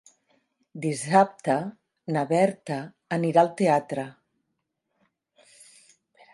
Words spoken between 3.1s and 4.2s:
anirà al teatre.